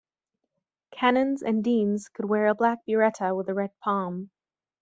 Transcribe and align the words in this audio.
Canons 0.89 1.43
and 1.43 1.63
deans 1.63 2.09
could 2.09 2.25
wear 2.25 2.47
a 2.47 2.55
black 2.55 2.79
biretta 2.87 3.35
with 3.37 3.49
a 3.49 3.53
red 3.53 3.69
pom. 3.83 4.31